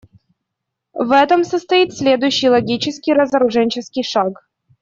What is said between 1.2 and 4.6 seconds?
состоит следующий логический разоруженческий шаг.